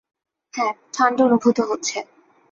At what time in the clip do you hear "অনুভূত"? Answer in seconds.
1.23-1.57